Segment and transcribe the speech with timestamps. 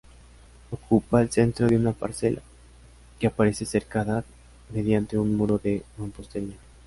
[0.71, 2.41] Ocupa el centro de una parcela,
[3.19, 4.23] que aparece cercada
[4.73, 6.57] mediante un muro de mampostería.